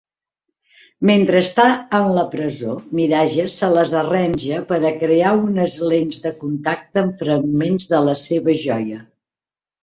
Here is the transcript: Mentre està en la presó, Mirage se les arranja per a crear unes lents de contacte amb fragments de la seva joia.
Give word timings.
Mentre 1.07 1.41
està 1.47 1.65
en 1.97 2.05
la 2.15 2.23
presó, 2.31 2.77
Mirage 2.99 3.45
se 3.55 3.69
les 3.73 3.93
arranja 3.99 4.63
per 4.71 4.79
a 4.89 4.93
crear 5.03 5.35
unes 5.43 5.77
lents 5.93 6.25
de 6.25 6.33
contacte 6.41 7.03
amb 7.03 7.15
fragments 7.21 7.87
de 7.93 8.01
la 8.09 8.17
seva 8.25 8.59
joia. 8.65 9.01